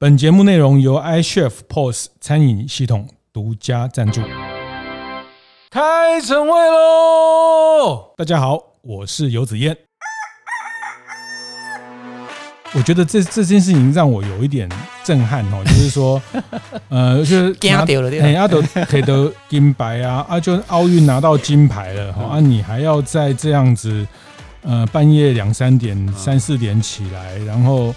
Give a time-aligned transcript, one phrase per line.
[0.00, 4.20] 本节目内容由 iChef POS 餐饮系统独家赞助。
[5.72, 8.14] 开晨会喽！
[8.16, 9.76] 大家好，我是游子燕。
[12.74, 14.68] 我觉得这这件事情让我有一点
[15.02, 16.22] 震撼哦， 就是说，
[16.90, 17.84] 呃，就是 拿
[18.22, 24.06] 哎，阿德可以得金牌啊，啊，就奥运拿到金牌了哈，啊，你还要再这样子，
[24.62, 27.92] 呃，半夜两三点、三四点起来，然后。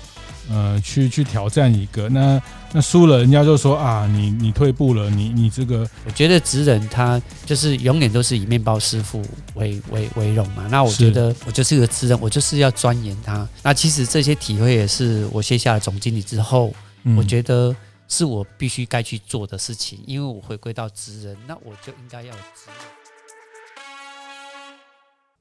[0.50, 2.41] 呃，去去挑战一个，那
[2.73, 9.23] 那输了，人家就说啊，你你退步了，你你这个，我觉得职人他就是永远都是以面包师傅
[9.54, 10.67] 为为为荣嘛。
[10.70, 13.48] 那我觉得我就是个职人，我就是要钻研他。
[13.64, 17.76] 那其实这些体会也是我卸下了总经理之后，嗯、我觉得
[18.08, 22.76] 是我必须该去做的事情，因为我回归到职人，那我就应该要有职人。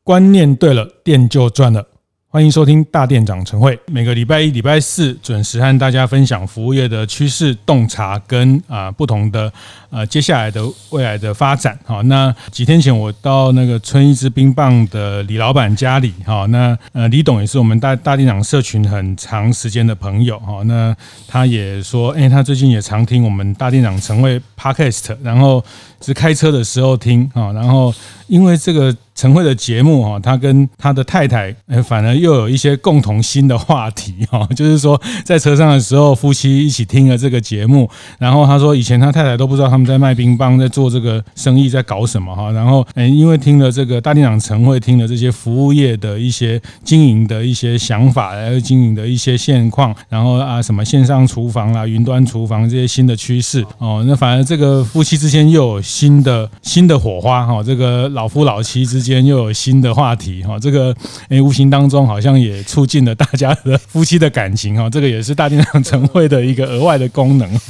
[0.05, 1.87] 观念对了，店就赚了。
[2.33, 9.53] 欢迎收听大店长晨会，每个礼拜一、礼拜四准时和大家分享服务业的趋势洞察跟啊不同的
[9.91, 11.77] 呃接下来的未来的发展。
[11.85, 25.65] 好，那几天前我到那个春一支冰棒的李老板家里，哈，那呃李董也是我们大大店长社群很长时间的朋友，哈，那他也说，哎，他最近也常听我们大店长晨会 Podcast，然后
[26.01, 27.93] 是开车的时候听，啊，然后
[28.29, 28.97] 因为这个。
[29.21, 31.55] 晨会的节目哈，他跟他的太太
[31.85, 37.87] 反而又有一些共同新的话题哈， 就是说在车上的时候，夫妻一起听了这个节目，
[38.19, 59.10] 然后他说以前他太太都不知道他们在卖冰棒，在做这个生意，在搞什么哈，然后诶，因为听了这个大店长晨会，听了这些服务业的一些经营的一些想法，还有经营的一些现况，然后啊什么线上厨房啦、云端厨房这些新的趋势哦，那反而这个夫妻之间又有新的新的火花哈，这个老夫老妻之间。
[59.11, 60.95] 间又有新的话题哈，这个
[61.29, 67.51] 诶，无形当中好像也促进了大家的夫妻的感情哈， 这个也是大店长晨会的一个额外的功能。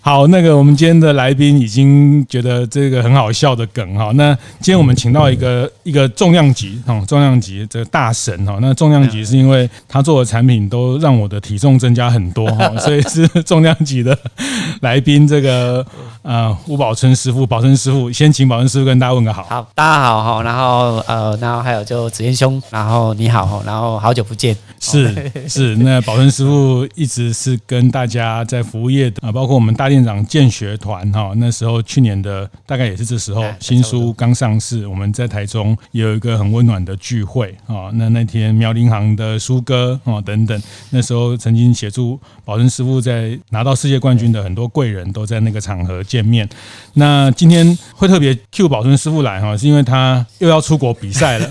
[0.00, 4.10] 好，那个我们今天的来宾已经觉得这个很好笑的梗哈。
[4.16, 8.58] 那今天我们请到一个一个重量级哈，重量级这个大神哈。
[8.60, 14.16] 那重量级是因为他做的产品都让我的体重增加很多哈， 所以是重量级的
[14.82, 15.26] 来宾。
[15.26, 15.84] 这个
[16.24, 19.42] 呃，吴宝春师傅，宝春师傅，先请宝春师傅跟大家问个好。
[19.42, 20.42] 好，大家好哈。
[20.42, 24.56] 然后呃，然后还有就子燕兄，然后你好哈，然后好久不见。
[24.80, 37.92] 是是，那宝春师傅一直是跟大家在服务业的啊，包括我们大店长建学团哈，那时候去年的大概也是这时候，新书刚上市，我们在台中也有一个很温暖的聚会啊。
[37.92, 40.58] 那那天苗林行的苏哥啊等等，
[40.88, 46.48] 那时候曾经协助宝春师傅在拿到世界冠军的很多贵人都在那个场合见面。
[46.92, 51.50] 那今天会特别 Q 保存师傅来哈，是因为他又要出国比赛了。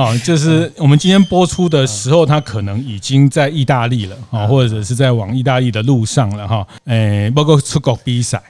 [0.00, 6.66] 啊，就是我们今天播出的时候，他可能已经在意大利了啊，或者是在往意大利的路上了哈。
[6.86, 8.42] 诶，包括出国比赛，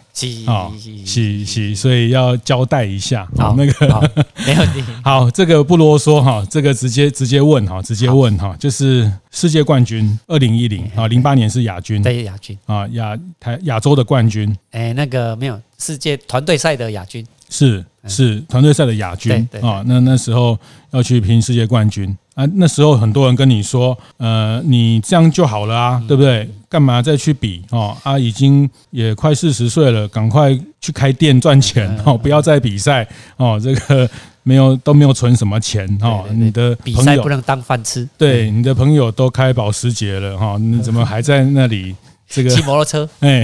[0.46, 0.70] 啊，
[1.04, 4.12] 是是，所以要交代一下啊，那个
[4.46, 4.84] 没问题。
[5.02, 12.56] 好，这个不啰嗦哈，这个直接直接问哈，直接问哈，就是世界冠军二零一零啊，零八年是亚军，对亚军。
[12.66, 17.26] 啊，亚台亚洲的冠军，诶，那个没有世界团队赛的亚军。
[17.50, 20.58] 是是团队赛的亚军啊，那那时候
[20.92, 26.48] 要去拼世界冠军啊，那时候很多人跟你说，呃，你这样就好了啊，对不对？
[26.70, 27.96] 干嘛再去比哦？
[28.04, 33.06] 啊，已经也快四十岁了，赶快去开店赚钱哦，不要再比赛
[33.36, 33.60] 哦。
[33.60, 34.08] 这个
[34.44, 38.08] 没有都没有存什么钱哦，你的比赛不能当饭吃。
[38.16, 41.94] 对，你的朋友都开保时捷了哈，你 怎么还在那里
[42.28, 43.08] 这个骑摩托车？
[43.18, 43.42] 哎，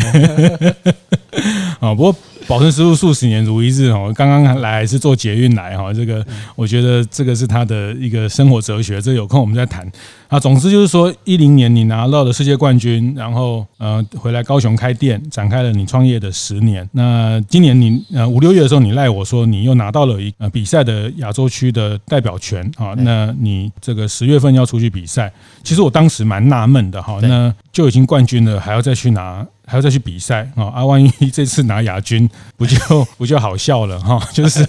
[1.80, 2.16] 啊， 不过。
[2.48, 6.24] 宝春师傅数十年如一日哦，刚刚来是坐捷运来哈，这个
[6.54, 9.90] 我觉得这个是他的一个生活哲学，这有空我们再谈。
[10.28, 16.88] 啊，总之就是说，一零年你拿到了世界冠军，然后呃回来高雄开店，展开了你创业的十年。
[16.92, 25.32] 那今年你呃五六月的时候，你赖我说你又拿到了一呃比赛的亚洲区的代表权啊，那你这个十月份要出去比赛，
[25.62, 30.64] 其实我当时蛮纳闷的哈，那就已经冠军了，还要再去拿，还要再去比赛啊？
[30.74, 32.78] 啊，万一这次拿亚军，不就
[33.18, 34.18] 不就好笑了哈？
[34.32, 34.66] 就是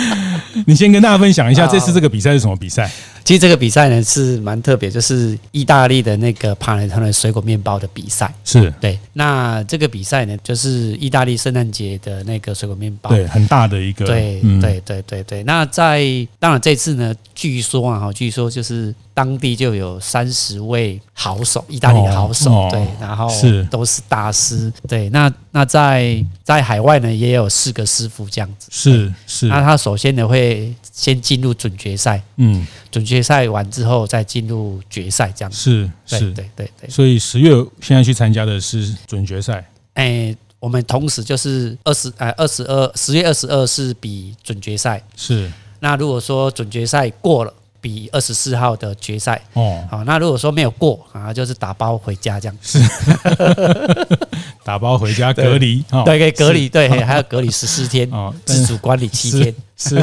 [0.66, 2.90] 你先跟大家分享一下，这次这个比赛是什么比赛？
[3.24, 8.32] 其实这个比赛呢是蛮特别，就是意大利的那个帕内特的水果面包的比赛。
[8.44, 8.98] 是对。
[9.14, 13.10] 那这个比赛呢，就是意大利圣诞节的那个水果面包。
[13.10, 14.04] 对，很大的一个。
[14.04, 15.42] 对对对对对。
[15.44, 16.04] 那在
[16.38, 22.68] 当然这次呢，据说啊哈，据说就是当地就有三十位好手，意大利的好手。
[22.70, 24.70] 对，然后是都是大师。
[24.86, 28.66] 对，那那在在海外呢，也有四个师傅这样子。
[28.72, 29.46] 是是。
[29.46, 35.56] 那他首先呢，会先进入准决赛，嗯，准决赛完之后再进入决赛这样子。
[35.56, 36.90] 是是，对对对对。
[36.90, 39.64] 所以十月现在去参加的是准决赛。
[39.92, 45.00] 哎，我们同时就是二十哎二十二十月二十二是比准决赛。
[45.14, 45.48] 是。
[45.78, 47.54] 那如果说准决赛过了。
[47.84, 49.38] 比二十四号的决赛。
[49.52, 52.80] 哦，好，那如果说没有过啊，就是打包回家这样，是。
[54.64, 60.02] 打包回家隔离，对，可以隔离，对，还要隔离十四天哦，自主管理七天，是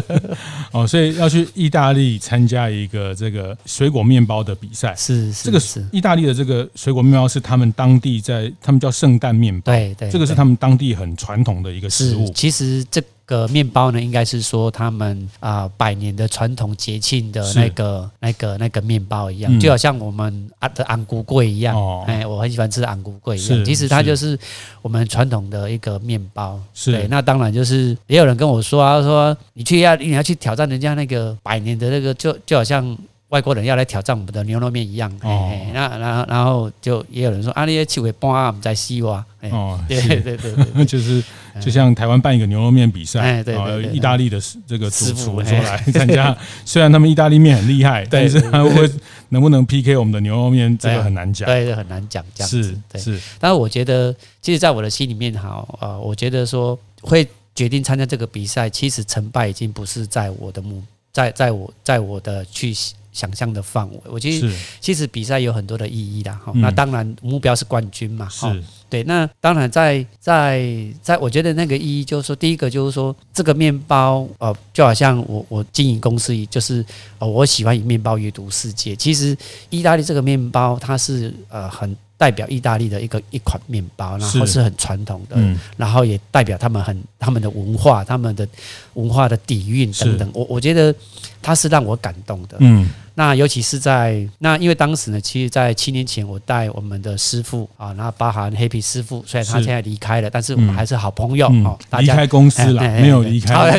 [0.72, 5.84] 哦，所以要去意大利参加一个这个水果面包的比赛，是这个是。
[5.92, 13.02] 意大利的这个水果面包是他们当地在，他们叫圣诞面包，对对，这个是他们当地很传统的一个食物，其实这。
[13.32, 22.04] 个面包呢，应该是说他们啊百年的传统节庆的那个、那个、那个面包一样，就好像我们啊的红龟粿一样。
[22.04, 23.66] 哎，我很喜欢吃红龟粿一样。
[23.66, 24.38] 其实它就是
[24.82, 26.60] 我们传统的一个面包。
[26.86, 32.98] 对，那当然就是也有人跟我说啊，说你去要你要去挑战人家那个百年的那个，就就好像。
[33.32, 41.24] 外国人要来挑战我们的牛肉面一样，哦，那然后然后就也有人说啊，那些气味搬我们在西哇，哦，对对对对， 就是
[41.60, 43.56] 就像台湾办一个牛肉面比赛，哎，对，
[43.92, 48.90] 意大利的这个主厨说来参加， 虽然他们意大利面很厉害，但是他会
[49.30, 53.22] 能不能 PK 我们的牛肉面，这个很难讲，对，很难讲，这样子，是是。
[53.40, 60.82] 但是我觉得，其实，在我的心里面，哈，呃，我觉得说会决定参加这个比赛，其实成败已经不是在我的目，
[61.12, 62.74] 在在我在我的去。
[63.12, 66.52] 想象的范围，我觉得其实比赛有很多的意义的哈。
[66.56, 68.56] 那当然目标是冠军嘛，哈
[68.90, 69.04] 对。
[69.04, 70.66] 那当然在在
[71.02, 76.86] 在，我觉得那个意义就是说，第一个就是说，这个面包呃，就好像我我经营公司，就是
[77.20, 78.96] 呃，我喜欢以面包阅读世界。
[78.96, 79.38] 其实
[79.70, 81.96] 意大利这个面包，它是呃很。
[82.22, 88.48] 代表意大利的一个一款面包，然后是很传统的，嗯、然后也代表他们很他们的文化，他们的
[88.94, 90.30] 文化的底蕴等等。
[90.32, 90.94] 我我觉得
[91.42, 92.58] 它是让我感动的。
[92.60, 101.78] 嗯，那尤其是在那，因为当时呢，其实，在七年前我带我们的师傅啊，然后包含黑皮师傅，虽然他现在离开了，但是我们还是好朋友哦。
[102.00, 103.78] 离开公司了，没有离开，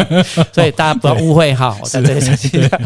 [0.52, 1.76] 所以大家不要误会哈。
[1.80, 2.26] 我在这里，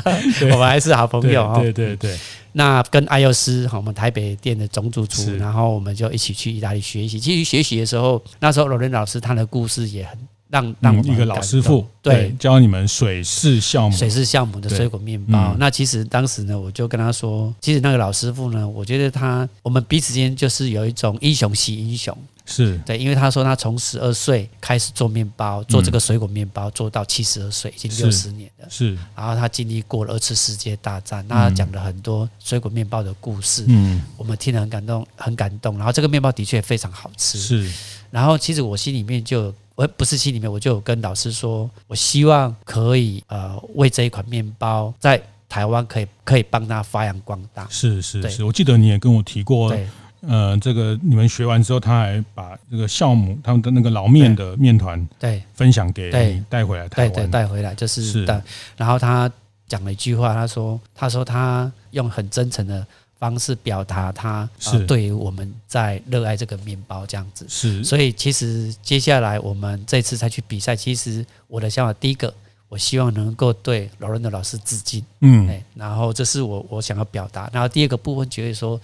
[0.53, 1.53] 我们还是好朋友。
[1.61, 2.17] 对对对。
[2.53, 7.21] 那跟艾佑斯，我们台北店的总主厨，然后我们就一起去意大利学习。
[7.21, 10.19] 其实学习的时候，那时候罗伦老师他的故事也很
[10.49, 15.55] 让让我们一个老师傅对教你们水式酵母水式酵母的水果面包。
[15.59, 22.17] 那其实当时呢，我就跟他说，其实那个老师傅呢，我觉得他我们彼此间就是有一种英雄惜英雄。
[22.51, 28.67] 是对，因为他说他从十二岁开始做面包，做这个水果面包，做到七十二岁，已经六十年了。
[28.71, 35.77] 是，然后他经历过了二次世界大战，那他讲了很多水果面包的故事，嗯，我们听了很感动，很感动。
[35.77, 37.71] 然后这个面包的确非常好吃，是。
[38.11, 47.65] 然后其实我心里面就，我不是心里面，我就有跟老师说，我希望可以呃为这一款面包在台湾可以可以帮他发扬光大。
[47.71, 49.69] 是是是，我记得你也跟我提过。
[49.69, 49.87] 对。
[50.23, 58.43] 呃，这个你们学完之后，他还把这个酵母他们的那个老面的面团对分享给你带回来台湾，对带回来就是是的。
[58.77, 59.31] 然后他
[59.69, 62.85] 讲了一句话，他说：“他说他用很真诚的
[63.19, 72.33] 方式表达他是对于我们在热爱这个面包这样子。”是，所以其实接下来我们这次再去比赛，其实我的想法，第一个，
[72.69, 77.51] 我希望能够对劳伦的老师致敬，嗯，然后这是我我想要表达。
[77.53, 78.81] 然后第二个部分，觉得说。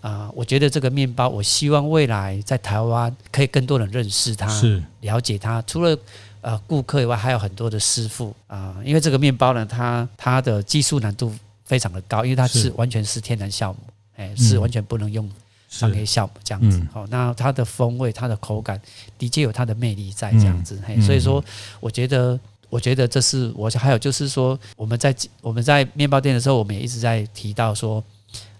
[0.00, 5.60] 啊、呃，我觉得这个面包，我希望未来在台湾可以更多人认识它，是了解它。
[5.62, 5.98] 除了
[6.40, 8.84] 呃顾客以外，还有很多的师傅啊、呃。
[8.84, 11.34] 因为这个面包呢，它它的技术难度
[11.68, 13.78] 非常的高，因为它是完全是天然酵母，
[14.16, 15.30] 哎，是完全不能用
[15.68, 16.82] 商业酵母这样子。
[16.92, 18.80] 好、嗯，那它的风味、它的口感
[19.16, 20.74] 的确有它的魅力在这样子。
[20.76, 21.44] 嗯、嘿，所以说，
[21.78, 28.02] 我觉得，我觉得这是我还有就是说，我们在我们在面包店的时候，我们也一直在提到说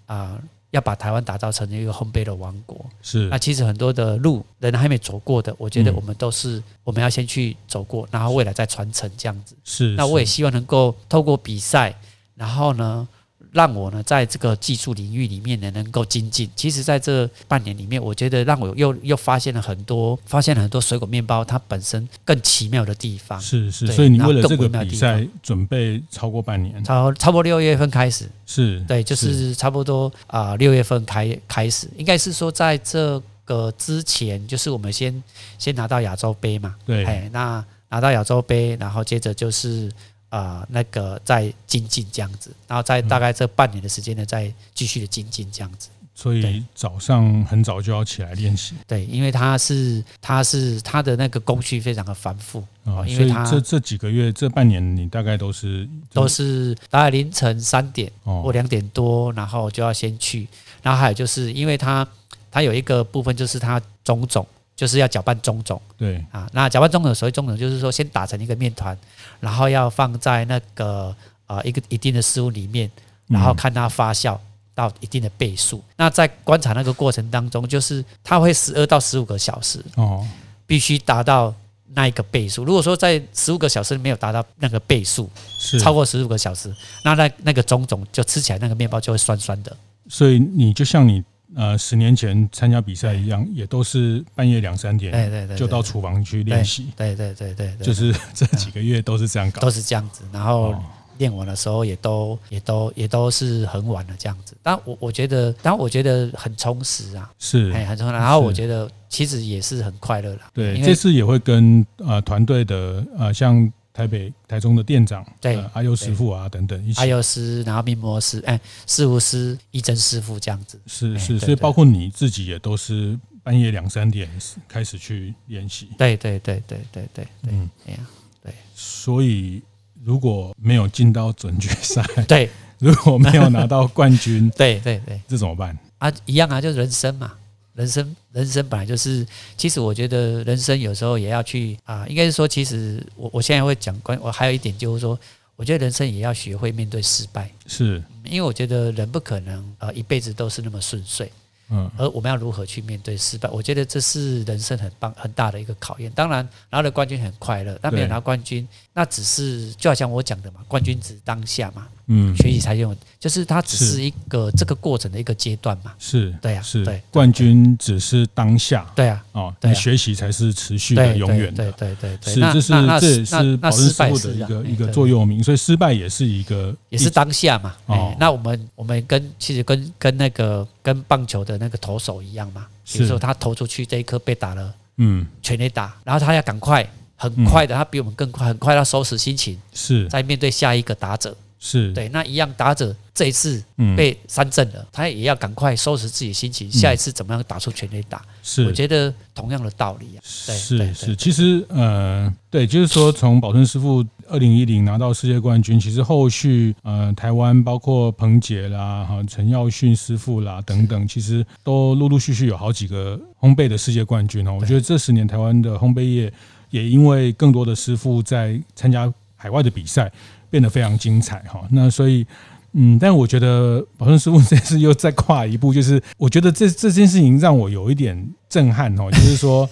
[0.06, 0.36] 啊。
[0.36, 3.26] 呃要把台湾打造成一个烘焙的王国，是。
[3.30, 9.56] 那其实很多的路人还没走过的，我觉得我们都是我们要先去走过，然后未来再传承这样子。
[9.64, 9.94] 是。
[9.94, 11.98] 那我也希望能够透过比赛，
[12.38, 13.06] 然后呢，
[13.50, 16.48] 让我呢，在这个技术领域里面呢，能够精进。
[16.54, 23.40] 其实，在这半年里面，我觉得让我又又发现了很多，发现了很多水果面包它本身更奇妙的地方。
[23.40, 28.28] 是是，所以你为了这个比赛准备超过半年，超差不多六月份开始。
[28.46, 35.22] 是对，就是差不多啊，六月份开开始，应该是说在这个之前，就是我们先
[35.58, 36.76] 先拿到亚洲杯嘛。
[36.86, 39.90] 对，哎，那拿到亚洲杯，然后接着就是。
[40.28, 45.88] 啊、呃，那个在精进这样子，然后在大概这半年的时间呢，再继续的精进这样子。
[46.14, 48.74] 所以早上很早就要起来练习。
[48.88, 60.48] 对，因为他是他是他的那个工序非常的繁复啊，因为他这这几个月这半年你大概都是都是大概凌晨三点或两点多，然后就要先去，
[60.82, 62.04] 然后还有就是因为它
[62.50, 64.44] 它有一个部分就是它种种
[64.78, 68.96] 就是要搅拌中种，对啊，那搅拌中种所谓中种就是说先打成一个面团，
[69.40, 71.12] 然后要放在那个
[71.48, 72.88] 呃一个一定的湿温里面，
[73.26, 74.38] 然后看它发酵。
[74.78, 80.24] 到一定的倍数，那在观察那个过程当中，就是它会十二到十五个小时哦，
[80.68, 81.52] 必须达到
[81.94, 82.62] 那一个倍数。
[82.62, 86.72] 如果说在十五个小时没有达到那个倍数，是超过十五个小时，
[87.04, 89.76] 那那那个种种就吃起来那个面包就会酸酸的。
[90.08, 100.74] 所以你就像你呃十年前参加比赛一样，也都是半夜两三点，对对对，就到厨房去练习，对对对对，就是 这几个月都是这样搞，都是这样子，然后。
[101.18, 108.12] 练完的时候也都也都也都是很晚了这样子，但我我觉得，但我觉得很充实啊，是，很充实。
[108.12, 110.40] 然后我觉得其实也是很快乐的。
[110.54, 120.80] 对，这次也会跟呃团队的呃像台北、台中的店长对阿优师傅啊等等一起，阿优师，然后面膜师，哎，师傅师、一真师傅这样子。
[120.86, 124.30] 是是，所以包括你自己也都是半夜两三点
[124.68, 125.88] 开始去练习。
[125.98, 127.98] 对对对对对对，嗯，哎呀，
[128.44, 129.60] 对，所以。
[130.04, 136.10] 如果没有进到准决赛，对， 如果没有拿到冠军， 对对对，这怎么办啊？
[136.24, 137.32] 一样啊，就是人生嘛，
[137.78, 139.24] 人生人生本来就是，
[139.56, 145.16] 其实我觉得人生有时候也要去啊，应该是说，其实我我现在会讲关，我还有一点就是说，
[145.54, 151.30] 我觉得人生也要学会面对失败，是因为我觉得人不可能呃一辈子都是那么顺遂。
[151.70, 153.48] 嗯，而我们要如何去面对失败？
[153.50, 156.10] 我觉得这是人生很棒、很大的一个考验。
[156.12, 161.86] 当然，拿了冠军很快乐，但没有拿冠军，那只是就好像我讲的嘛，冠军只是当下嘛。
[162.10, 165.92] 嗯，学习才用，就是它只是一个这个过程的一个阶段嘛。
[165.98, 166.82] 是，对呀，是。
[166.82, 168.90] 对冠军只是当下。
[168.96, 171.70] 对啊，哦，你学习才是持续的、永远的。
[171.72, 175.44] 对对对，是，这是这也是保存师傅的一个一个座右铭。
[175.44, 177.76] 所以失败也是一个，也是当下嘛。
[177.84, 182.66] 哦，那我们我们跟其实跟跟那个跟棒球的那个投手一样嘛。
[182.90, 191.36] 比如说他投出去这一颗被打了，嗯，全力打，然后他要赶快很快的，他比我们更快，很快要收拾心情，是在面对下一个打者。
[191.60, 193.60] 是对，那一样打者这一次
[193.96, 198.22] 被三振了，嗯、他也要赶快收拾自己的心情，嗯、下一次怎么样打出全垒打？
[198.44, 200.22] 是，我觉得同样的道理啊。
[200.46, 214.56] 对是是，其实呃，对，就是说从宝春师傅二零一零拿到世界冠军，其实后续呃，台湾包括彭杰啦、哈陈耀训师傅啦等等，其实都陆陆续续有好几个烘焙的世界冠军哦。
[214.60, 216.32] 我觉得这十年台湾的烘焙业
[216.70, 220.12] 也因为更多的师傅在参加海外的比赛。
[220.50, 222.26] 变得非常精彩哈，那所以，
[222.72, 229.68] 嗯，但我觉得宝顺师傅这次又再跨一步，就是我觉得这这件事情让我有一点震撼哦，就是说，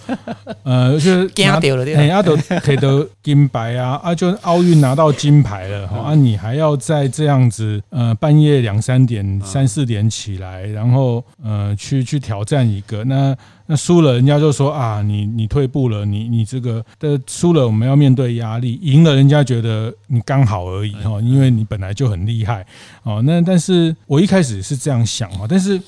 [0.62, 1.58] 呃，就是 拿
[1.96, 13.36] 哎阿德可以得金牌啊，啊，就奥运拿到金牌了哈，啊，你还要再这样子呃半夜两三点三四点起来，然后呃去去挑战一个那。
[13.68, 22.64] 那输了，人家就说啊，你你退步了，你你这个的输了，我们要面对压力；赢了，人家觉得你刚好而已哈，因为你本来就很厉害
[23.02, 23.20] 哦。
[23.26, 25.82] 那但是我一开始是这样想啊，但是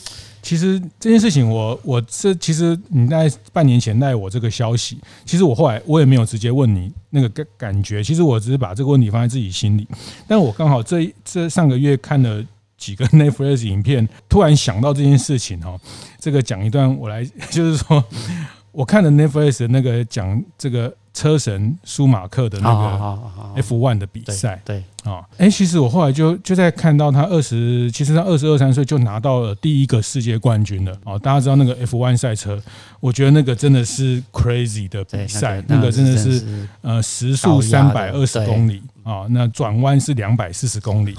[0.48, 9.86] 其实这件事情我，我我这其实你在半年前带我这个消息，其实我后来我也没有直接问你那个感感觉，其实我只是把这个问题放在自己心里。
[10.26, 12.42] 但我刚好这这上个月看了。
[12.78, 15.76] 几个 Netflix 影片，突然想到这件事情哈，
[16.20, 18.04] 这个讲一段我来， 就是说，
[18.70, 31.18] 我看了 Netflix 那个讲这个车神舒马克的那个 F1 的比赛，对啊，哎，其实我后来就就在看到他二十，其实他二十二三岁就拿到了第一个世界冠军了啊！
[31.18, 32.62] 大家知道那个 F1 赛车，
[33.00, 36.44] 我觉得那个真的是 crazy 的比赛，那个真的是
[36.82, 38.80] 呃时速三百二十公里。
[39.02, 41.16] 啊，那转弯是两百四十公里，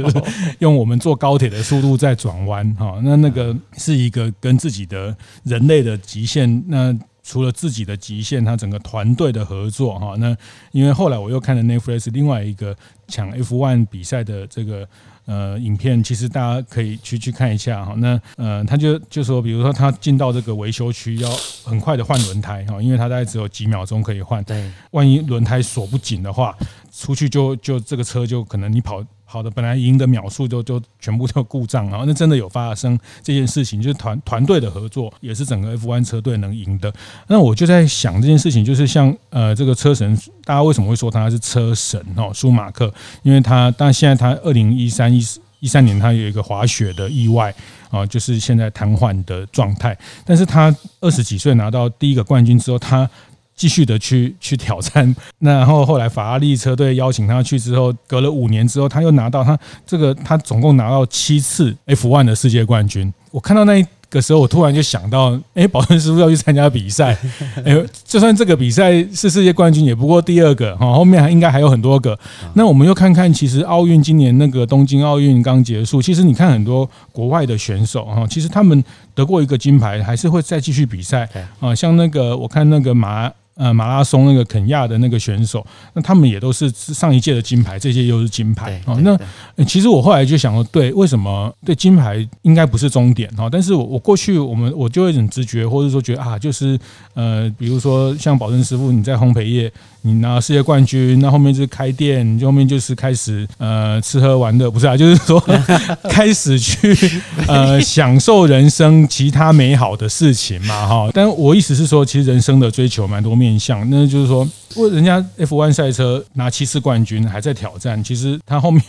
[0.60, 6.64] 用我们坐高铁的速度在转弯，哈，那那个是一个跟自己的人类的极限。
[6.66, 10.36] 那除了自己的极限，他整个团队的合作，哈，那
[10.70, 12.76] 因为后来我又看了 Netflix 另外一个
[13.08, 14.88] 抢 F1 比赛的这个。
[15.26, 17.94] 呃，影片其实大家可以去去看一下哈。
[17.96, 21.28] 那呃，他就就说，比如说他进到这个维修区，要
[21.64, 24.40] 很快的换轮胎哈，因为他大概只有几秒钟可以换。
[24.44, 26.56] 对，万一轮胎锁不紧的话，
[26.92, 29.04] 出去就就这个车就可能你跑。
[29.28, 36.90] 好的，本来赢的秒数就就全部都故障啊，那真的有发生这件事情，就是团团队的合作也是整个 F1 车队能赢的。
[37.26, 42.30] 那我就在想这件事情，就是像呃这个车神，大家为什么会说他是车神哦？
[42.32, 42.92] 舒马克，
[43.24, 45.20] 因为他但现在他二零一三一
[45.58, 47.52] 一三年他有一个滑雪的意外
[47.90, 49.96] 啊，就是现在瘫痪的状态。
[50.24, 53.08] 但是他二十几岁拿到第一个冠军之后，他
[53.56, 55.16] 继续的去去挑战。
[55.38, 63.12] 那然后后来法拉利车队邀请他去之后，隔了五年之后，他又拿到他这个他总共拿到七次 F1 的世界冠军。
[63.32, 63.84] 我看到那一。
[64.08, 67.12] 的时候，我突然就想到，哎、欸，宝顺师傅要去参加比赛，
[67.56, 72.16] 哎、欸，就算这个比赛是世界冠军，也不过第二个哈，后面还应该还有很多个。
[72.54, 78.82] 那我们又看看，其实奥运今年那个东京奥运刚结束，其实你看很多国外的选手哈，其实他们
[79.12, 81.74] 得过一个金牌，还是会再继续比赛啊。
[81.74, 83.30] 像那个我看那个马。
[83.56, 88.96] 呃，马拉松那个肯亚的那个选手，那他们也都是上一届的金牌，这届又是金牌哦。
[89.02, 93.48] 那其实我后来就想说，对，为什么对金牌应该不是终点哈？
[93.50, 96.78] 但是我我过去我们我就会很直觉，或者说觉得啊，就是
[97.14, 99.72] 呃，比如说像保证师傅，你在烘焙业。
[100.06, 105.42] 你拿世界冠军，那后面就是开店，后面就是开始呃吃喝玩乐，不是啊，就是说
[106.08, 111.10] 开始去呃享受人生其他美好的事情嘛哈。
[111.12, 118.82] 但我意思是说，其实人生的追求蛮多面向，那就是说，为人家 F1 赛车拿七次冠军还在挑战，其实他后面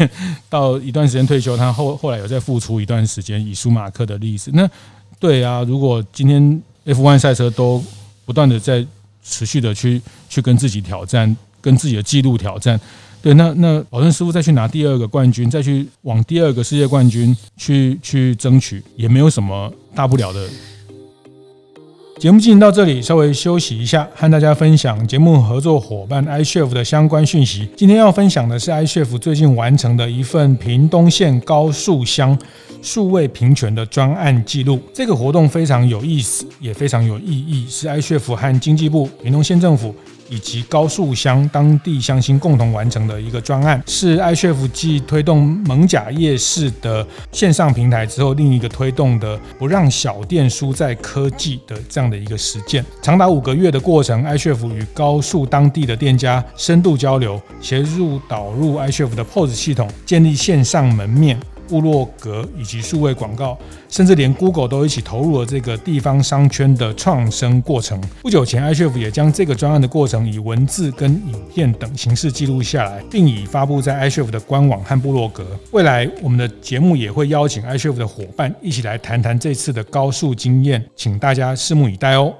[0.47, 4.51] 到一段时间退休，他后后来有在付出一段时间，以舒马克的例子。
[4.53, 4.69] 那
[5.19, 7.83] 对啊，如果今天 F1 赛车都
[8.23, 8.85] 不断的在。
[9.29, 12.79] 持续的去去跟自己挑战，跟自己的记录挑战，
[13.21, 20.47] 对，那那保证师傅再去拿第二个冠军，再去往第二个世界冠军去去争取，也没有什么大不了的。
[22.19, 27.69] 节目进行到这里，稍微休息一下，和大家分享节目合作伙伴 iCHEF 的相关讯息。
[27.77, 32.35] 今天要分享的是 iCHEF 最近完成的一份屏东县高速乡
[32.81, 34.79] 数位平权的专案记录。
[34.91, 39.93] 这个活动非常有意思，也非常有意义，是 iCHEF 和经济部、屏东县政府。
[40.29, 52.85] 以及高速乡当地乡亲共同完成的一个专案，是 iCHEF 继推动蒙甲夜市的线上平台之后，另一个推动的不让小店输在科技的这样的一个实践。
[53.01, 61.39] 长达五个月的过程，iCHEF 与高速当地的店家深度交流，协助导入 iCHEF 的 POS 系统，建立线上门面。
[61.67, 63.57] 部落格以及数位广告，
[63.89, 68.01] 甚至连 Google 都一起投入了这个地方商圈的创生过程。
[68.21, 75.45] 不久前，iCHEF 也将这个专案的过程以文字跟影片等形式记录下来，并已发布在 iCHEF 的官网和部落格。
[75.71, 82.33] 未来，我们的节目也会邀请 iCHEF 的伙伴一起来谈谈这次的高速经验，请大家拭目以待哦。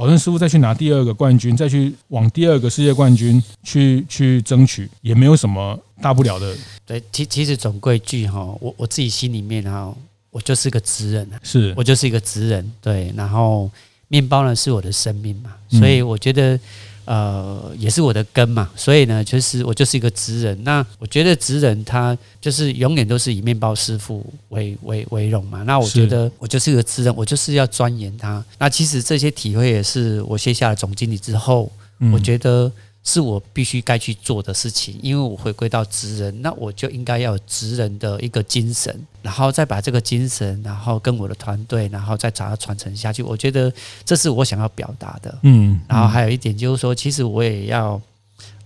[0.00, 6.56] 宝顺师傅再去拿第二个冠军，再去往第二个世界冠军去去争取，也没有什么大不了的。
[6.86, 9.94] 对，其其实总归句哈，我我自己心里面哈，
[10.30, 12.72] 我就是个职人，是我就是一个职人。
[12.80, 13.70] 对，然后
[14.08, 16.58] 面包呢是我的生命嘛，所以我觉得。
[17.10, 20.56] 呃，也是我的根嘛，所以呢，其实我就是一个职人。
[20.62, 25.64] 那我觉得职人他就是永远都是以面包师傅为为为荣嘛。
[25.64, 28.44] 那我觉得我就是一个职人，我就是要钻研他。
[28.60, 31.72] 那其实这些体会也是我卸下了总经理之后，
[32.12, 32.70] 我觉得。
[33.02, 43.22] 是我必须该去做的事情，因为我回归到职人，那我就应该要有职人的一个精神，然后再把这个精神，然后跟我的团队，然后再把它传承下去。
[43.22, 43.72] 我觉得
[44.04, 45.38] 这是我想要表达的。
[45.42, 48.00] 嗯，然后还有一点就是说，其实我也要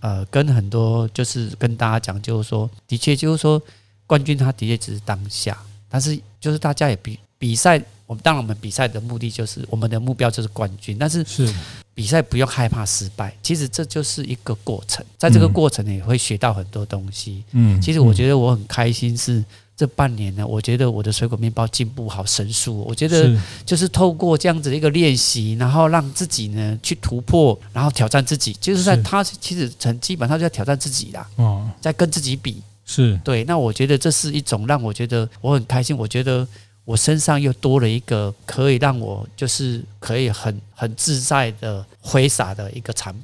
[0.01, 3.63] 呃跟很多就是跟大家讲，就是说，的确就是说，
[4.07, 5.57] 冠军他的确只是当下，
[5.89, 7.81] 但是就是大家也比比赛。
[8.07, 11.51] 我们当然，我们比赛的目的就是我们的目标就是冠军，但是是
[11.95, 13.35] 比赛不用害怕失败。
[13.43, 17.43] 其实这就是一个过程，在这个过程呢，也会学到很多东西。
[17.53, 19.43] 嗯，其实我觉得我很开心，是
[19.75, 22.83] 这半年呢，我觉得我的水果面包进步好神速。
[22.83, 31.27] 我觉得就是透过这样子的一个练习，然后让自己呢去突破，然后挑战自己，就是在他其实很基本上就在挑战自己啦。
[31.37, 33.45] 哦，在跟自己比是对。
[33.45, 35.97] 那我觉得这是一种让我觉得我很开心。
[35.97, 36.47] 我觉得。
[36.85, 43.15] 我身上又多了一个可以让我就是可以很很自在的挥洒的一个产，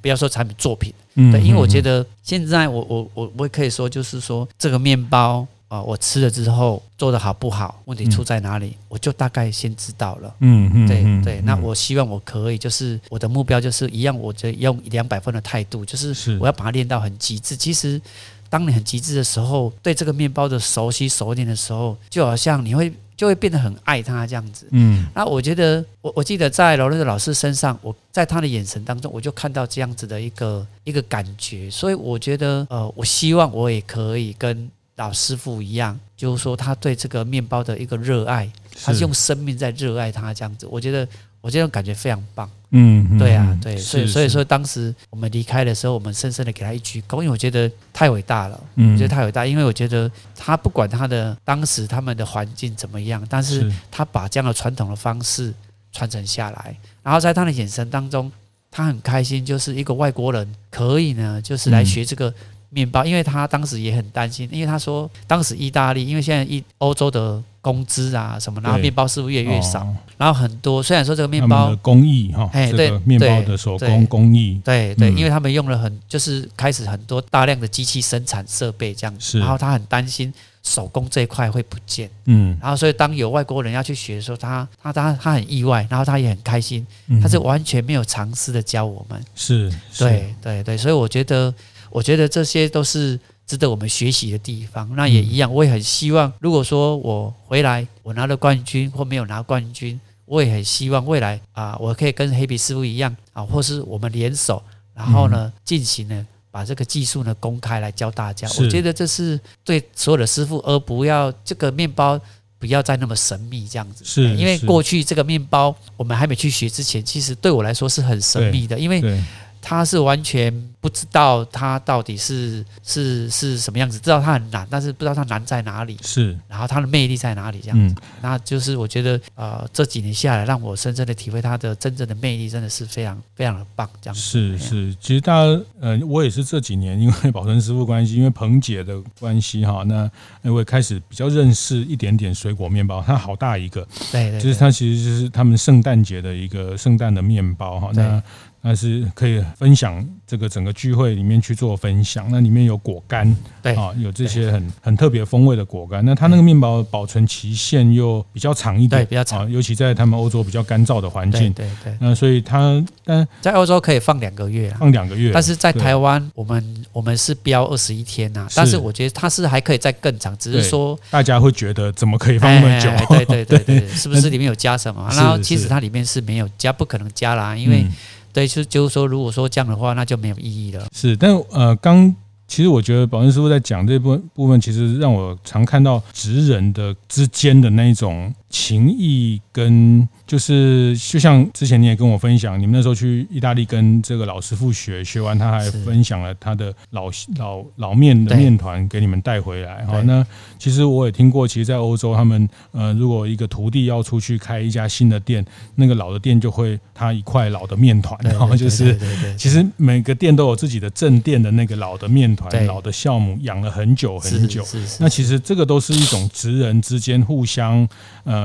[0.00, 10.34] 不要说产品作品，对，因为我觉得现在我我我我也可以说就是说这个面包啊，我吃了之后做的好不好，问题出在哪里，我就大概先知道了。
[10.40, 17.54] 嗯嗯，对对，那我希望我可以就是我的目标就是一样，我就用两百分的态度，就是我要把它练到很极致。
[17.54, 18.00] 其实
[18.48, 22.90] 当你很极致的时候，对这个面包的熟悉熟练的时候，就好像你会。
[23.20, 38.50] 就会变得很爱他这样子，嗯，那我觉得我我记得在罗伦的老师身上，我在他的眼神当中，我就看到这样子的一个一个感觉，所以我觉得呃，我希望我也可以跟老师傅一样，就是说他对这个面包的一个热爱，
[38.82, 40.66] 他是用生命在热爱他这样子。
[40.70, 41.06] 我觉得，
[41.42, 42.50] 我这种感觉非常棒。
[42.72, 55.52] 嗯，对啊，对，所以所以说当时我们离开的时候，我们深深的给他一鞠躬，因为我觉得太伟大了，嗯，我觉得太伟大，因为我觉得他不管他的当时他们的环境怎么样，但是他把这样的传统的方式
[55.90, 58.30] 传承下来，然后在他的眼神当中，
[58.70, 62.32] 他很开心，就是一个外国人可以呢，就是来学这个
[62.70, 67.42] 面包，因为他当时也很担心，因为他说当时意大利，因为现在一欧洲的。
[67.62, 86.86] 工资啊什么，然后面包师傅越来越少，然后很多虽然说这个面包工艺哈，哎对，面包的手工工艺，对对，因为他们用了很就是开始很多大量的机器生产设备这样子，然后他很担心手工这一块会不见，嗯，然后所以当有外国人要去学的时候，他他他他很意外，然后他也很开心，
[87.20, 91.54] 他是完全没有尝试的教我们，是，对对对，所以我觉得
[91.90, 93.18] 我觉得这些都是。
[93.46, 95.52] 值得我们学习的地方，那也一样。
[95.52, 104.62] 我也很希望，如果说我回来，我拿了冠军或没有拿冠军，我也很希望未来啊，我可以跟黑皮师傅一样啊，或是我们联手，
[104.94, 108.48] 然后呢，进行呢，把这个技术呢公开来教大家。
[108.60, 112.20] 我觉得这是对所有的师傅，而不要这个面包
[112.56, 114.04] 不要再那么神秘这样子。
[114.04, 119.20] 是，因为过去这个面包我们还没去学之前，其实对我来说是很神秘的，因为。
[119.60, 125.98] 他是完全不知道他到底是是是什么样子，知道他很难，但是不知道他难在哪里。
[126.02, 127.60] 是，然后他的魅力在哪里？
[127.62, 133.88] 这样子，嗯、那就是我觉得呃这几年下来，让我深深的体会他的真正的魅力，真的是非常非常的棒。
[134.00, 140.10] 这样子是是，其实大家呃，我也是这几年 因为宝春师傅关系，因为彭姐的关系哈，那
[140.50, 148.22] 我也开始比较认识一点点水果面包，它好大一个，对，对对，就是它其实就是他们圣诞节的一个圣诞的面包哈，那。
[148.62, 156.04] 那是可以分享这个整个聚会里面去做分享，那里面有果干，对啊，有这些很很特别风味的果干。
[156.04, 161.96] 那它那个面包保存期限又比较长一点，对，比较长，尤其在他们欧洲比较干燥的环境，对对。
[162.00, 165.30] 那所以它，但在欧洲可以放两个月，放两个月。
[165.32, 172.90] 但是在台湾，我们我们是标二十一天呐，但是我觉得它是还可以再更长，只是说大家会觉得怎么可以放那么久？
[173.08, 175.08] 对对对对， 是不是里面有加什么？
[175.14, 177.86] 然后其实它里面是没有加，不可能加啦，因为。
[178.32, 180.86] 对，是就是说，如果说这样的话，那就没有意义了。
[180.92, 182.14] 是，但呃，刚
[182.46, 190.06] 其实我觉得宝春师傅在讲这部分部分，其实让我常看到职人的之间的那一种情谊跟。
[190.26, 199.84] 就是就像之前你也跟我分享，你们那时候去意大利跟这个老师傅学，学完他还分享了他的老老老面的面团给你们带回来。
[199.86, 200.24] 好，那
[200.56, 208.96] 其实我也听过，其实，在欧洲他们呃，如果一个徒弟要出去开一家新的店，那个老的店就会他一块老的面团，然后就是
[209.36, 214.64] 其实每个店都有自己的正店的那个老的面团、老的酵母，养了很久很久。
[215.00, 217.88] 那其实这个都是一种职人之间互相
[218.22, 218.39] 呃。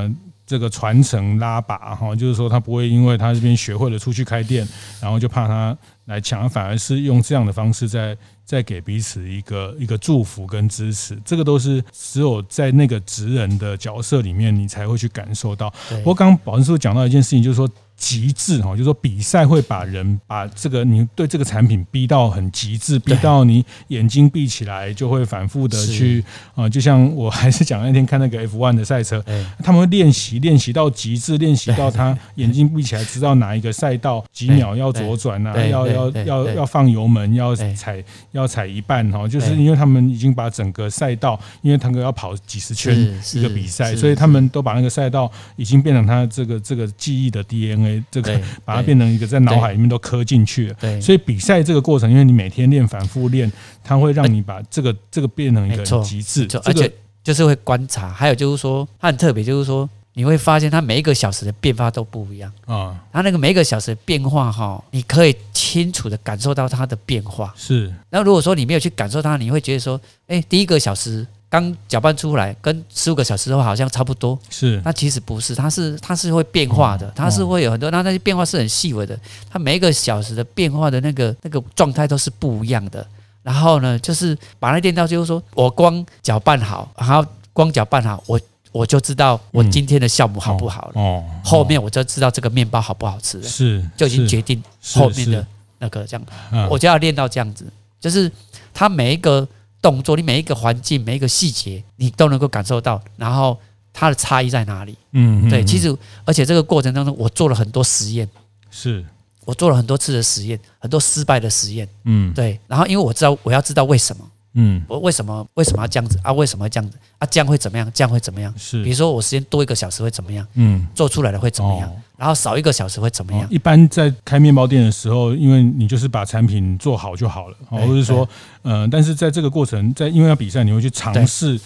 [0.45, 4.67] 这个传承拉拔哈，就是说他不会因为他这边学会了出去开店，
[5.01, 11.17] 然后就怕他来抢，反而是用这样的方式在在给彼此一个一个祝福跟支持。
[11.25, 15.73] 这个都是只有在那个职人的角色里面，你才会去感受到。
[15.89, 17.69] 不过刚刚宝春师傅讲到一件事情，就是说。
[17.97, 26.23] 极致哈，就是说比赛会把人把这个你对这个产品逼到很极致，逼到你眼睛闭起来就会反复的去
[26.55, 29.23] 啊，就像我还是讲那天看那个 F1 的赛车，
[29.63, 38.03] 他们会练习练习到极致，练习到他眼睛闭起来知道哪一个赛道几秒要左转啊，要要要要放油门，要踩
[38.33, 42.93] 要踩一半哈，就是因为他们已经把整个赛道，因为他们要跑几十圈
[43.33, 47.84] 一个比赛，所以他们都把那个赛道已经变成他这个这个记忆的 DNA。
[48.11, 53.51] 这个 把它变成一个在脑海里面都刻进去了，对，所以比赛这个过程，因为你每天练、反复练，
[53.83, 56.91] 它会让你把这个这个变成一个极致，而且
[57.23, 62.51] 就是会观察，还有就是说它很特别，就是说你会发现它每一个小时的变化都不一样。
[62.65, 67.53] 啊，它那个每一个小时的变化哈，你可以清楚的感受到它的变化。
[67.55, 71.25] 是，那如果说你没有去感受它，你会觉得说，哎，第一个小时。
[71.47, 74.37] 刚搅拌出来，跟十五个小时后好像差不多。
[74.49, 79.17] 是，那其实不是，它是它是会变化的，它是会有很多，那那些变化是很细微的。
[79.49, 83.05] 它每一个小时的变化的那个那个状态都是不一样的。
[83.41, 88.37] 然后呢，就是把那练到，就是说我光搅拌好，然后光搅拌好，我
[88.73, 91.01] 我就知道我今天的酵母好不好了。
[91.01, 93.43] 哦，后面我就知道这个面包好不好吃了。
[93.47, 94.61] 是，就已经决定
[94.93, 95.45] 后面的
[95.77, 96.67] 那个这样。
[96.69, 97.65] 我就要练到这样子，
[98.01, 98.29] 就是
[98.73, 99.47] 它每一个。
[99.85, 103.55] 动作，你每一个环境、每一个细节，你都能够感受到，然后
[103.93, 104.97] 它的差异在哪里？
[105.11, 105.95] 嗯，对，其实
[106.25, 108.27] 而且这个过程当中，我做了很多实验，
[108.71, 109.05] 是。
[109.45, 116.31] 我做了很多次的实验，很多失败的实验，嗯，对，然后因为我知道我要知道为什么，嗯，我为什么为什么要这样子啊？
[116.33, 117.27] 为什么要这样子啊？
[117.29, 117.91] 这样会怎么样？
[117.93, 118.53] 这样会怎么样？
[118.57, 120.47] 是，比如说我时间多一个小时会怎么样？
[120.55, 121.91] 嗯，做出来的会怎么样？
[122.17, 123.47] 然后少一个小时会怎么样？
[123.49, 128.27] 一般在开面包店的时候，因为你就是把产品做好就好了，或者是说，
[128.61, 131.59] 呃，但是在这个过程，在因为要比赛，你会去尝试。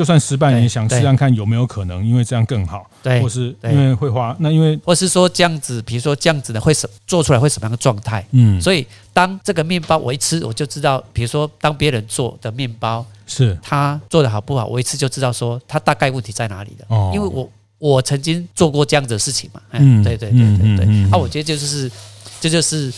[0.00, 8.24] 就算失败，你想试试看有没有可能，因为这样更好，对，或是因为会花，那因为或是说这样子，比如说这样子的会什做出来会什么样的状态？
[8.30, 16.86] 嗯，所以当这个面包我一吃，我就知道，比如说当别人做的面包是他做的好不好，我一吃就知道说他大概问题在哪里的。
[16.88, 19.60] 哦，因为我我曾经做过这样子的事情嘛。
[19.72, 21.10] 嗯，对对对对对。
[21.10, 21.92] 啊，我觉得就是
[22.40, 22.90] 这就是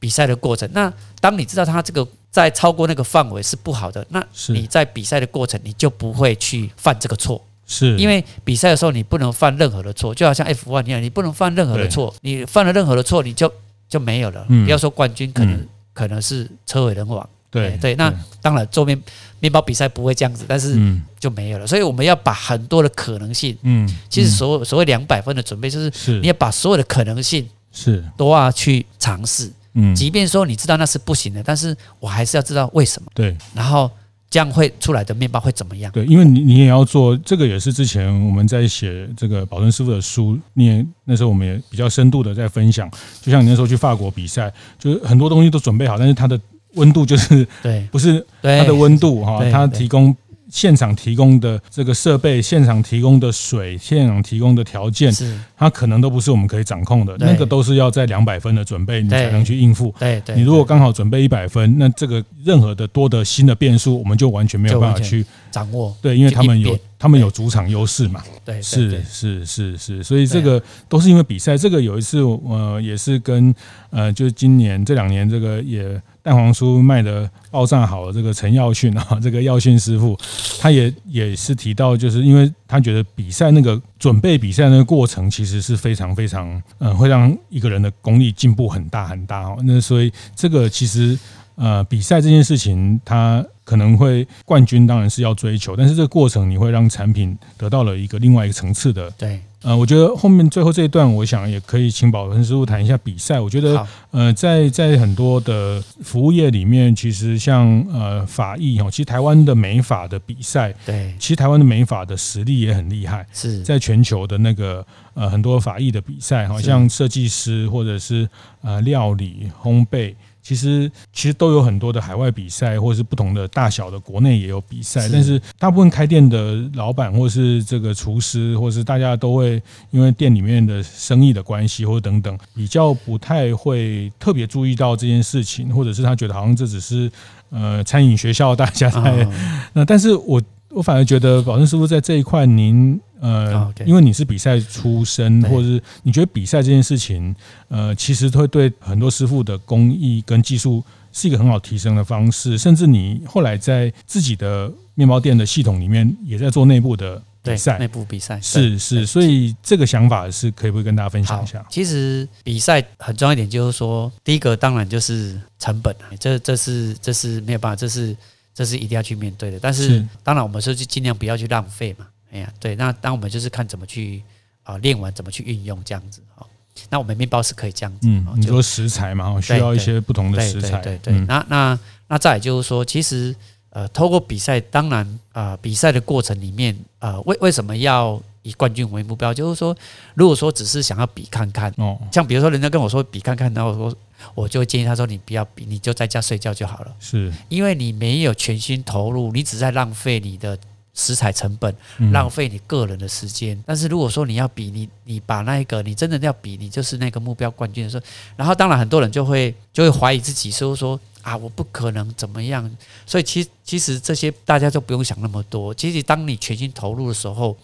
[0.00, 0.68] 比赛的过程。
[0.72, 2.04] 那当你知道他这个。
[2.30, 7.96] 在超过那个范围是不好的，那你在比赛的过程你就不会去犯这个错，是。
[7.96, 13.52] 因为比赛的时候你不能犯任何的错，就好像 F1 一样，你不能犯任何的错，你犯了任何的错你就
[13.88, 14.44] 就没有了。
[14.46, 17.28] 不要说冠军，可能可能是车毁人亡。
[17.50, 18.96] 对对，那当然做面
[19.40, 20.78] 面包比赛不会这样子，但是
[21.18, 21.66] 就没有了。
[21.66, 26.20] 所以我们要把很多的可能性，嗯，其实所所谓两百分的准备，就是。
[26.20, 28.04] 你要把所有的可能性是。
[28.16, 29.50] 都要去尝试。
[29.74, 33.10] 嗯，即便说你知道那是不行的，但是我还是要知道为什么。
[33.14, 33.90] 对，然后
[34.28, 35.90] 这样会出来的面包会怎么样？
[35.92, 42.90] 对，因为你你也要做这个，也是之前我们在写这个宝存师傅的书，你也那时候我们也比较深度的在分享。
[43.22, 46.40] 就像你那时候去法国比赛，就是很多东西都准备好，但是它的
[46.74, 50.16] 温度就是对，不是它的温度哈，它提供。
[50.50, 55.12] 现场提供的这个设备，现场提供的水，现场提供的条件，
[55.56, 57.16] 它可能都不是我们可以掌控的。
[57.18, 59.94] 那个都是要在两百分的准备，你才能去应付。
[59.98, 65.96] 对对，你如果刚好准备一百分，那这个任何的多的新的变数，我们就完全没有办法去掌握。
[66.02, 68.22] 对，因为他们有他们有主场优势嘛。
[68.44, 71.58] 对，是是是是，所以这个都是因为比赛。
[71.58, 73.52] 这个有一次，呃，也是跟
[73.90, 76.00] 呃，就是今年这两年这个也。
[76.22, 80.14] 蛋黄酥卖的爆炸好的这个陈耀训啊，这个耀训师傅，
[80.60, 89.56] 他也也是提到，就是因为他觉得比赛那个准备比赛那个过程，其实是非常非常嗯，会让一个人的功力进步很大很大哦。
[89.64, 91.18] 那所以这个其实
[91.54, 99.38] 呃，比赛这件事情，他可能会冠军当然是要追求，但是这个过程你会让产品得到了一个另外一个层次的对。
[99.62, 103.38] 呃，我觉得后面最后这一段，我想也可以请宝存师傅谈一下比赛。
[103.38, 118.26] 我觉得，呃，在在很多的服务业里面，其实像呃法艺哦，其实台湾的美法的比赛，对，其实台湾的美法的实力也很厉害，是在全球的那个呃很多法艺的比赛，好像设计师或者是
[118.62, 120.14] 呃料理烘焙。
[120.50, 137.08] 其实其实都有很多的海外比赛，或者是不同的大小的国内也有比赛，但是大部分开店的老板或是这个厨师，或是大家都会因为店里面的生意的关系，或者等等，比较不太会特别注意到这件事情，或者是他觉得好像这只是
[137.50, 139.28] 呃餐饮学校大家在
[139.72, 140.42] 那，但是我。
[140.72, 147.34] 我反而觉得宝存师傅在这一块，您呃，因为你是比赛出身，或者是你觉得比赛这件事情，
[147.68, 161.64] 呃，其实会对很多师傅的工艺跟技术是一个很好提升的方式，甚至你后来在自己的面包店的系统里面也在做内部的比赛，内部比赛是是，所以这个想法是可以不可以跟大家分享一下？
[161.70, 168.16] 其实比赛很重要一点就是说，第一个当然就是成本，这这是这是没有办法，这是。
[168.52, 172.04] 这是一定要去面对的，但是当然我们说就尽量不要去浪费嘛。
[172.32, 174.22] 哎呀，对，那当我们就是看怎么去
[174.62, 176.46] 啊练完怎么去运用这样子哈。
[176.88, 181.20] 那我们面包是可以这样子，嗯，你说食材嘛，需要一些不同的食材，对对对。
[181.26, 183.34] 那那那再也就是说，其实
[183.70, 189.34] 呃，透过比赛，当然啊、呃，比赛的过程里面啊、呃，为为什么要以冠军为目标？
[189.34, 189.76] 就是说，
[190.14, 193.98] 如果说只是想要比看看，哦，像比如说人家跟我说比看看，然后我说。
[194.34, 196.94] 我就建议他说：“你不要比，你就在家睡觉就好了。
[197.00, 200.58] 是，因为你没有全心投入，你只在浪费你的
[200.94, 201.74] 食材成本，
[202.12, 203.60] 浪费你个人的时间。
[203.66, 208.04] 但是如果说你要比，你你把那个你真的要比，你就是那个目标冠军的时候，
[208.36, 212.70] 然后当然很多人就会就会怀疑自己，说说啊，我不可能怎么样。
[213.06, 215.72] 所以其其实这些大家就不用想那么多。
[215.74, 217.56] 其实当你全心投入的时候，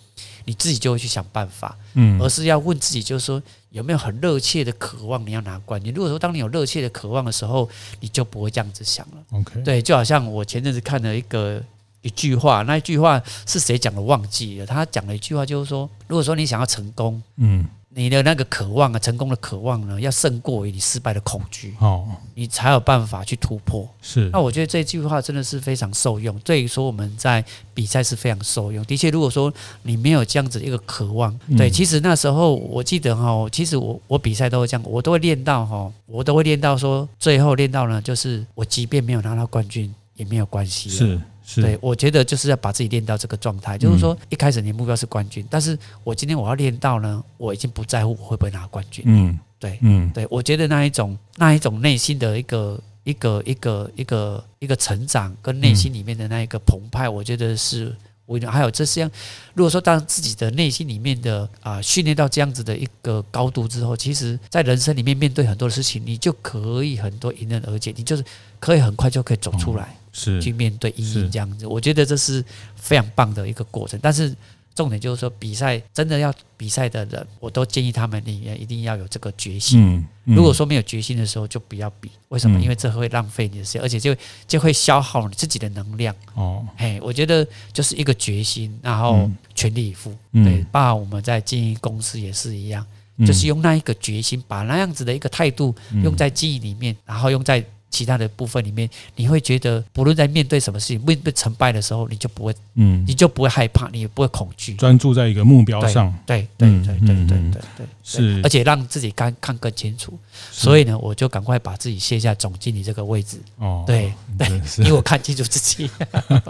[0.44, 3.42] 你自己就会去想办法，嗯，而是要问自己，就是说。”
[3.76, 5.92] 有没有很热切的渴望你要拿冠军？
[5.92, 7.68] 如果说当你有热切的渴望的时候，
[8.00, 9.22] 你就不会这样子想了。
[9.32, 11.62] OK，对，就好像我前阵子看了一个
[12.06, 14.66] 一句话，那一句话是谁讲的忘记了？
[14.66, 17.66] 他讲了一句话，就是说，如果说你想要成功，嗯。
[17.98, 23.88] 你的那个渴望啊，成功的渴望呢，要胜过于你失败的恐惧哦，你才有办法去突破。
[24.02, 26.38] 是，那我觉得这句话真的是非常受用。
[26.40, 27.42] 对于说我们在
[27.72, 28.84] 比赛是非常受用。
[28.84, 29.50] 的确，如果说
[29.82, 39.90] 你没有这样子一个渴望，对，其实那时候我记得哈，其实我我比赛都会这样，我都会练到哈，我都会练到说，最后练到呢，就是我即便没有拿到冠军。
[40.16, 40.88] 也没有关系。
[40.88, 49.04] 是是，对，我觉得就是要把自己练到这个状态，就是说一开始你目标是冠军，但是我今天我要练到呢，我已经不在乎我会不会拿冠军。
[49.06, 57.94] 嗯，对，嗯，对，我觉得那一种那一种内心的一个一个一个一个一个成长，跟内心里面的那一个澎湃，我觉得是。
[58.28, 59.09] 我还有这些，
[59.54, 68.24] 如果说当自己的内心里面的啊训练到这样子的一个高度之后，其实在人生里面面对很多的事情，你就可以很多迎刃而解，你就是
[68.59, 71.66] 可以很快就可以走出来，是去面对阴影这样子。
[71.66, 72.42] 我觉得这是
[72.74, 74.35] 非常棒的一个过程，但是。
[74.76, 79.81] 重点就是说，比赛真的要比赛的人，我都建议他们里面一定要有这个决心。
[79.81, 82.11] 嗯嗯、如果说没有决心的时候，就不要比。
[82.29, 82.59] 为什么？
[82.59, 84.14] 嗯、因为这会浪费你的时间，而且就
[84.46, 86.14] 就会消耗你自己的能量。
[86.35, 90.14] 哦，嘿，我觉得就是一个决心，然后全力以赴。
[90.33, 92.85] 嗯、对，包括我们在经营公司也是一样，
[93.16, 95.74] 嗯、就是用那一个决心，把那样子的一个态度
[96.05, 97.64] 用在记忆里面，然后用在。
[97.96, 110.12] 其他的部分里面，你会觉得不论在面对什么事情，面对成败的时候，你就不会，嗯，你就不会害怕，你也不会恐惧，专注在一个目标上，对对对对对对对，是，而且让自己看看更清楚。
[110.52, 114.46] 所以呢，我就赶快把自己卸下总经理这个位置，哦，对对，
[114.80, 115.88] 因为我看清楚自己，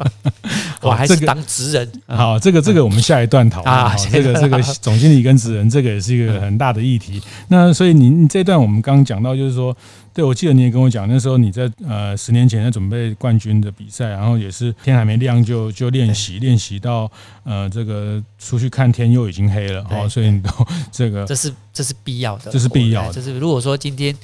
[0.82, 1.92] 我还是当职人。
[2.08, 7.22] 好，这个这个我们下一段讨论啊，这个这个 总经理跟职人，这个也是一个很大的议题。
[7.46, 9.76] 那所以您这段我们刚刚讲到，就是说。
[10.16, 17.10] 对，我记得你也跟我讲，那时候你在呃十年前在准备冠军的比赛，然后也是天还没亮就就练习，练习到
[17.44, 20.48] 呃这个出去看天又已经黑了，哦，所以你都
[20.90, 24.16] 这个这是这是必要的，这是必要的，就是如果说今天。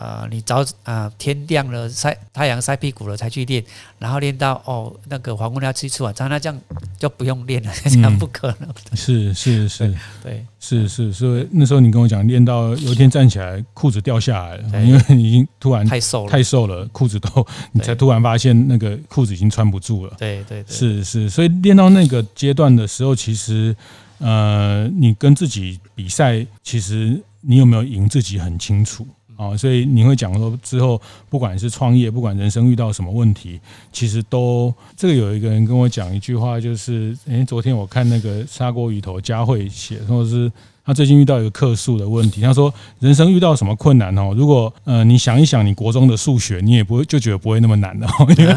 [0.00, 3.62] 呃，你早啊、呃，天亮了晒太阳晒屁股了才去练，
[3.98, 6.58] 然后练到哦那个黄昏要去吃晚餐，那这样
[6.98, 8.68] 就不用练了， 这样不可能。
[8.96, 9.88] 是是是，
[10.22, 10.46] 对，对。
[10.58, 20.14] 是是，所以那时候你跟我讲，练到有一天站起来裤子掉下来了，因为你已经突然太瘦了，太瘦了，裤子都你才突然发现那个裤子已经穿不住了。
[20.18, 23.76] 对对对，是是，所以练到那个阶段的时候，其实
[24.18, 29.06] 呃，你跟自己比赛，其实你有没有赢自己很清楚。
[29.40, 31.00] 哦，所以你会讲说之后，
[31.30, 33.58] 不管是创业，不管人生遇到什么问题，
[33.90, 40.52] 其实都这个有一个人跟我讲一句话，就是，诶，昨天我看那个砂锅鱼头佳慧写，说是
[40.84, 48.54] 他最近遇到一个客诉的问题，他说人生遇到什么困难哦，如果呃你想一想你国中的数学，你也不会就觉得不会那么难的，因为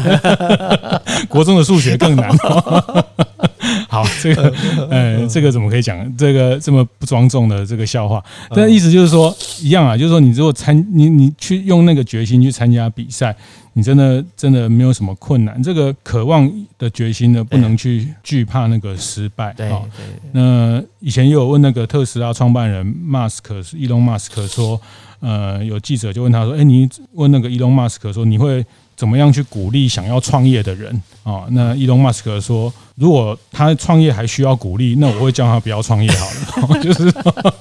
[1.30, 2.30] 国中的数学更难。
[3.94, 4.52] 好， 这个，
[4.90, 6.16] 呃， 这个怎么可以讲？
[6.16, 13.36] 这个这么不庄重的这个笑话，但意思就是说一样啊，就是说你如果参你你去用那个决心去参加比赛，
[13.74, 15.62] 你真的真的没有什么困难。
[15.62, 19.54] 这个渴望的决心呢，不能去惧怕那个失败。
[19.56, 19.70] 对，
[20.32, 24.80] 那以前也有问那个特斯拉创办人马斯克，伊隆马斯克说，
[25.20, 28.66] 呃，有记者就问他说，哎，你问那个伊隆马斯克说，你会？
[28.96, 31.44] 怎么样去鼓励想要创业的人啊？
[31.50, 36.78] 那伊隆马斯克说，如果他创业还需要鼓励，那我会叫他不要创业好了。
[36.82, 37.12] 就是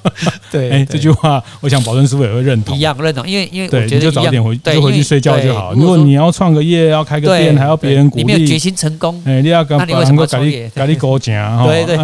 [0.51, 3.27] 对，哎，这句话我想保证师傅也会认同，一样认同。
[3.27, 5.73] 因为因为对，你就早点回就回去睡觉就好。
[5.73, 11.97] 如果你要创个业，要开个店，还要别人鼓励，你没有决心成功，哎，你要跟把能够搞你搞你狗讲对对，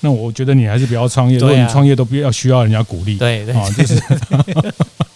[0.00, 1.38] 那我觉得你还是不要创业。
[1.38, 4.02] 如果你创业都不要需要人家鼓励，对对，就是。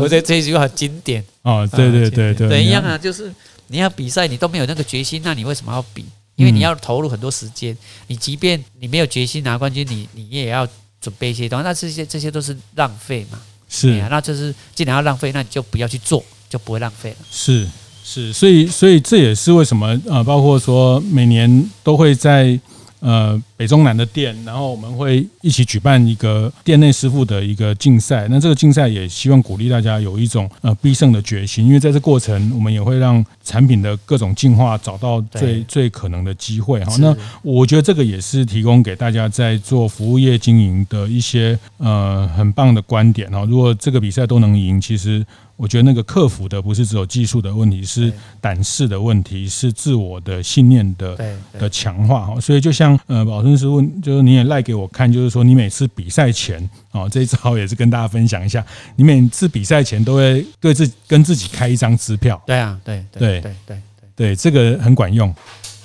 [0.00, 3.32] 我觉得这句话很经典哦，对对对对，对一样啊，就是
[3.68, 6.04] 你要比赛，你都没有那个决心，那你为什么要比？
[6.36, 10.66] 因为你要投入很多时间，你即便你没有决心拿冠军，你你也要
[11.00, 13.38] 准备一些东西，那这些这些都是浪费嘛？
[13.68, 17.16] 是啊，那就是既然要浪费，那你就不要去做，就不会浪费了。
[17.30, 17.68] 是
[18.04, 22.58] 是，所以所以这也是为什么呃，包括说每年都会在。
[23.00, 28.28] 呃，北中南的店，然后我们会一起举办一个店内师傅的一个竞赛。
[28.28, 36.94] 那这个竞赛也希望鼓励大家有一种呃必胜的决心，因为在这过程，我们也会让产品的各种进化找到最最可能的机会哈。
[36.98, 43.44] 那我觉得这个也是提供给大家在做服务业经营的一些呃很棒的观点哈。
[43.44, 45.24] 如果这个比赛都能赢，其实。
[45.60, 51.14] 我觉得那个克服的不是只有技术的问题，是胆识的问题，是自我的信念的
[51.58, 52.40] 的强化哈。
[52.40, 56.58] 所以就像呃，宝生师问，就是你也赖给我看，就是说你每次比赛前
[56.92, 58.64] 啊，这一招也是跟大家分享一下，
[58.96, 62.42] 你每次比赛前都会对自跟自己开一张支票。
[62.46, 63.82] 对啊，对对对对
[64.16, 65.34] 对，这个很管用。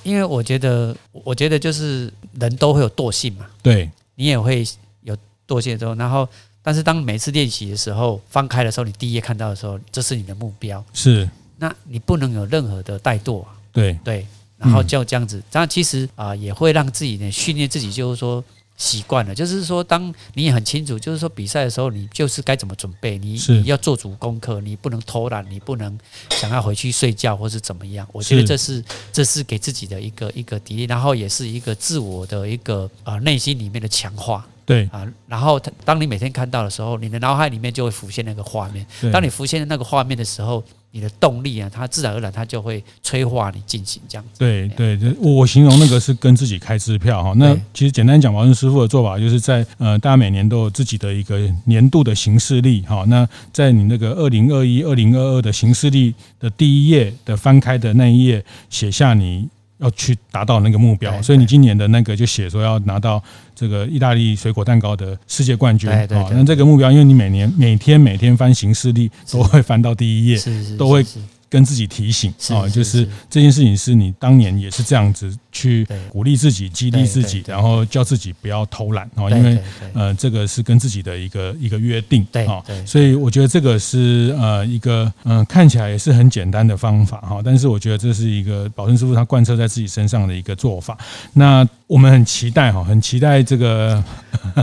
[0.04, 2.10] 因为我觉得，我觉得就是
[2.40, 4.64] 人都会有惰性嘛，对你也会
[5.02, 6.26] 有惰性之后，然后。
[6.66, 10.84] 但是当每次练习的时候，翻开的时候，你第一页看到的时候，这是你的目标。
[10.94, 13.46] 是，那你不能有任何的怠惰。
[13.72, 14.26] 对对，
[14.58, 18.44] 然后就这样子，这样其实啊，也会让自己呢训练自己，就是说
[18.78, 25.96] 习惯了，就是说，当你也很清楚，就是说比赛的时候，你就是该怎么准备，你你要做足功课，你不能偷懒，你不能
[26.32, 28.08] 想要回去睡觉或是怎么样。
[28.12, 28.84] 我觉得这是
[29.14, 34.44] 这是给自己的一个一个砥砺，然后也是一个自我的一个呃内心里面的强化。
[34.66, 38.86] 对啊，然后当你每天看到的时候，你的脑海里面就会浮现那个画面。
[39.12, 44.40] 当你浮现那个画面的时候，你的动力啊，它自然而然它就会催化你进行这样子。
[44.40, 47.34] 对对，我形容那个是跟自己开支票哈。
[47.36, 53.06] 那其实简单讲，宝顺师傅的做法就是在呃，大家每年都有自己的一个年度的行事历哈。
[53.08, 59.48] 那在你那个二零二一、二零二二的行事历的第一页的翻开的那一页，写下你。
[59.78, 63.22] 要去达到那个目标，所以你今年的那个就写说要拿到
[63.54, 66.08] 这个意大利水果蛋糕的世界冠军啊。
[66.32, 70.40] 那这个目标，因为你每年每天每天翻行事历都会翻到第一页，
[70.78, 71.06] 都会。
[71.56, 79.58] 跟自己提醒啊，就是这件事情是你当年也是这样子去鼓励自己、激励自己，然后叫自己不要偷懒啊，因为
[79.94, 90.98] 呃，这个是跟自己的一个一个约定啊，所以我觉得这个是呃一个嗯看起来也是很简单的方法哈，但是我觉得这是一个保证师傅他贯彻在自己身上的一个做法。
[91.32, 94.04] 那我们很期待哈，很期待这个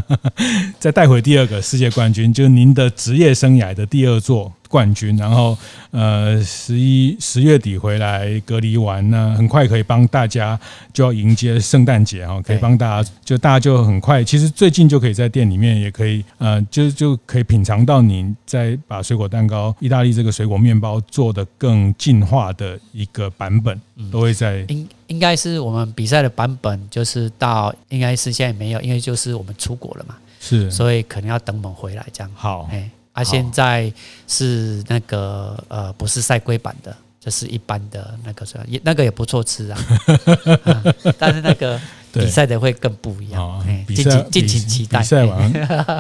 [0.79, 4.53] 再带回第二个世界冠军，就是您的职业生涯的第二座。
[4.73, 5.57] 冠军，然后
[5.91, 10.59] 呃十一十月底回来隔离完呢，很快可以帮大家
[10.95, 23.79] 就要迎接圣诞节哈，可以帮大家就大家就很快，其实最近就可以在店里面也可以呃就就可以品尝到你在把水果蛋糕意大利这个水果面包做的更进化的一个版本，
[24.11, 24.65] 都会在。
[24.69, 32.31] 应应该是我们比赛的版本，就是到应该是现在没有，因为就是我们出国了嘛，是，所以可能要等我们回来这样。
[32.35, 32.89] 好，哎。
[33.13, 33.93] 啊，现在
[34.27, 39.79] 是那个呃，不是赛龟版的，就是一般的那个，也那个也不错吃啊，
[40.65, 40.83] 啊。
[41.19, 41.81] 但是那个
[42.13, 43.65] 比赛的会更不一样。
[43.89, 45.01] 敬请敬请期待。
[45.01, 45.53] 比赛完，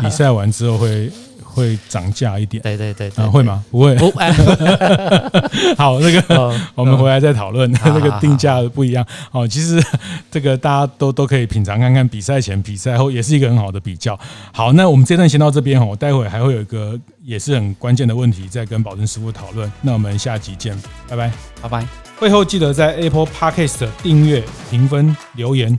[0.02, 1.10] 比赛完之后会。
[1.54, 3.62] 会涨价一点，对对对，对，啊，会吗？
[3.70, 3.96] 不会。
[5.76, 9.06] 好，那个 我们回来再讨论， 那个定价不一样。
[9.30, 9.82] 哦，其实
[10.30, 14.18] 这个大家都都可以品尝看看，比赛前、比赛后也是一个很好的比较。
[14.52, 19.70] 好，那我们这段先到这边哈，我待会还会有一个也是很关键的问题，再跟保证师傅讨论。
[19.82, 20.76] 那我们下集见，
[21.08, 21.30] 拜拜，
[21.60, 21.86] 拜拜。
[22.18, 25.78] 会后记得在 Apple Podcast 订阅、评分、留言。